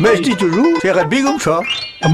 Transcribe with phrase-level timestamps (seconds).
[0.00, 1.60] Mais je dis toujours, c'est rugby comme ça.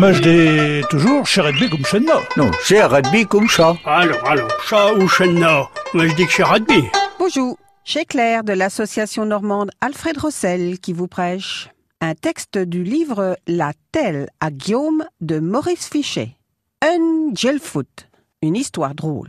[0.00, 2.07] Mais je dis toujours, chez rugby comme chez nous.
[2.36, 3.76] Non, c'est rugby comme ça.
[3.84, 6.84] Alors, alors, chat ou chenna Moi, je dis que c'est rugby.
[7.18, 11.68] Bonjour, chez Claire de l'association normande Alfred Rossel qui vous prêche.
[12.00, 16.36] Un texte du livre La telle à Guillaume de Maurice Fichet.
[16.82, 18.08] Un gelfoot,
[18.40, 19.28] une histoire drôle.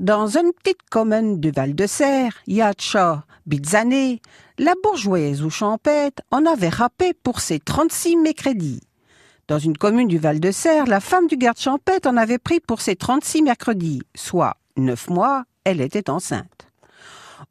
[0.00, 4.22] Dans une petite commune du Val-de-Serre, Yatcha, Bizzané,
[4.56, 8.80] la bourgeoise ou champêtre en avait râpé pour ses 36 mécrédits.
[9.46, 12.96] Dans une commune du Val-de-Serre, la femme du garde champêtre en avait pris pour ses
[12.96, 16.66] 36 mercredis, soit neuf mois, elle était enceinte.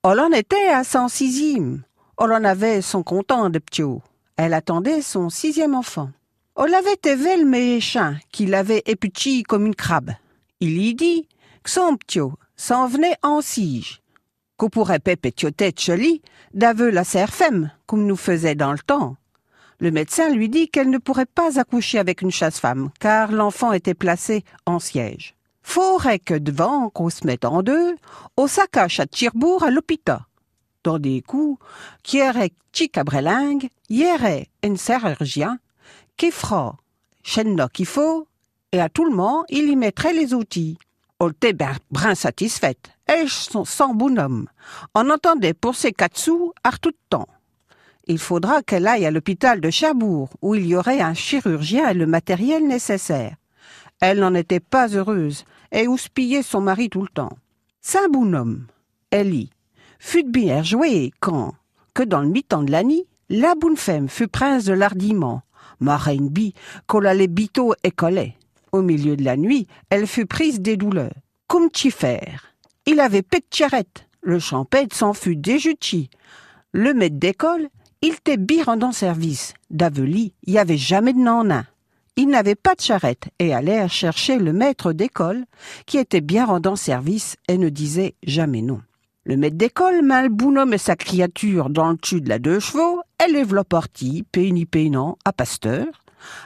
[0.04, 1.84] On en était à son sixième.
[2.18, 4.02] On en avait son content de ptio.
[4.38, 6.10] Elle attendait son sixième enfant.
[6.56, 10.14] On l'avait élevé le méchant, qui l'avait épuchi comme une crabe.
[10.62, 11.28] Il y dit
[12.56, 14.02] s'en venait en sige.
[14.58, 16.22] Qu'on pourrait tête jolie
[16.54, 19.18] d'aveu la serfemme, comme nous faisait dans le temps?
[19.80, 23.94] Le médecin lui dit qu'elle ne pourrait pas accoucher avec une chasse-femme, car l'enfant était
[23.94, 25.36] placé en siège.
[25.62, 27.96] Faudrait que devant qu'on se mette en deux,
[28.36, 30.22] on s'accache à Tirbourg à l'hôpital.
[30.84, 31.64] Dans des coups,
[32.16, 35.60] aurait Chicabrelingue, aurait un chirurgien
[36.18, 36.78] qui fera
[37.24, 38.28] chenna qu'il faut,
[38.72, 40.78] et à tout le monde, il y mettrait les outils.
[41.22, 41.56] On était
[41.92, 42.92] brin satisfaite.
[43.10, 44.48] Et sans bonhomme?
[44.96, 47.28] On entendait pour ses quatre sous à tout temps.
[48.08, 51.94] Il faudra qu'elle aille à l'hôpital de Cherbourg, où il y aurait un chirurgien et
[51.94, 53.36] le matériel nécessaire.
[54.00, 57.38] Elle n'en était pas heureuse, et houspillait son mari tout le temps.
[57.82, 58.66] Saint bonhomme,
[59.12, 59.50] Ellie,
[60.00, 61.54] fut bien joué quand,
[61.94, 65.42] que dans le mi-temps de l'année, la bonne femme fut prince de l'ardiment,
[65.80, 66.54] ma reine bi,
[66.88, 68.36] qu'on allait bito et collait.
[68.72, 71.14] Au milieu de la nuit, elle fut prise des douleurs.
[71.92, 72.56] Faire?
[72.86, 74.08] Il avait pet charrette.
[74.22, 76.10] Le champêtre s'en fut déjuti.
[76.72, 77.70] Le maître d'école,
[78.02, 79.54] il t'est bien rendant service.
[79.70, 81.66] D'Avely, il y avait jamais de nanin.
[82.16, 85.46] Il n'avait pas de charrette et allait chercher le maître d'école,
[85.86, 88.82] qui était bien rendant service et ne disait jamais non.
[89.24, 93.34] Le maître d'école met le sa créature dans le dessus de la deux chevaux, elle
[93.34, 94.68] lève la partie, péni
[95.24, 95.86] à Pasteur,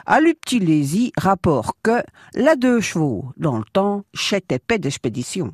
[0.06, 2.02] à l'uptilésie rapport que
[2.34, 5.52] la deux chevaux, dans le temps, chétait paix d'expédition.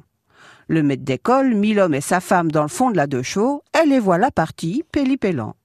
[0.68, 3.62] Le maître d'école mit l'homme et sa femme dans le fond de la deux chevaux,
[3.80, 5.56] et les voilà partis, pélipélant.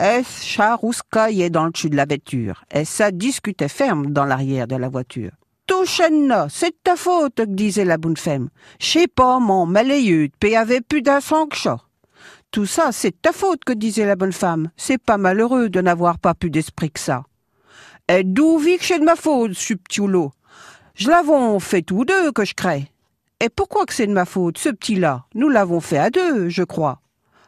[0.00, 4.76] Et charouscaillait dans le dessus de la voiture, et ça discutait ferme dans l'arrière de
[4.76, 5.32] la voiture.
[5.66, 8.48] Touchenna, c'est ta faute, disait la bonne femme.
[8.80, 11.80] Je pas, mon malayeux, paix avait plus d'un sang chat.
[12.50, 14.70] Tout ça, c'est ta faute, que disait la bonne femme.
[14.78, 17.24] C'est pas malheureux de n'avoir pas plus d'esprit que ça.
[18.08, 20.32] Et d'où vit que c'est de ma faute, subtiolo
[20.94, 22.90] Je l'avons fait tous deux, que je crée.
[23.40, 25.26] Et pourquoi que c'est de ma faute, ce petit-là?
[25.34, 27.00] Nous l'avons fait à deux, je crois.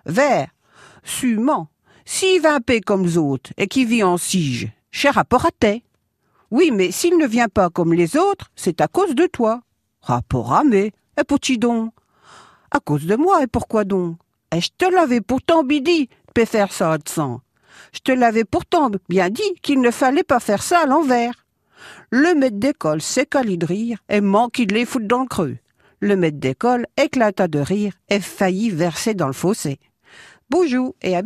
[0.07, 0.49] Vert.
[2.05, 5.83] S'il va paix comme les autres et qui vit en sige, cher rapport à tes.
[6.51, 9.63] Oui, mais s'il ne vient pas comme les autres, c'est à cause de toi.
[10.03, 11.93] Rapport à mais, et pour-tu donc
[12.71, 14.17] À cause de moi, et pourquoi donc?
[14.55, 16.09] Et je te l'avais pourtant bidi,
[16.47, 17.41] faire ça de sang.
[17.93, 21.47] Je te l'avais pourtant bien dit qu'il ne fallait pas faire ça à l'envers.
[22.11, 25.57] Le maître d'école s'écalait de rire et manquait de les foutre dans le creux.
[26.01, 29.79] Le maître d'école éclata de rire et faillit verser dans le fossé.
[30.51, 31.23] Bonjour et à.